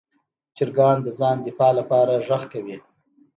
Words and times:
چرګان 0.55 0.97
د 1.03 1.07
ځان 1.19 1.37
دفاع 1.47 1.71
لپاره 1.79 2.23
غږ 2.27 2.43
کوي. 2.53 2.77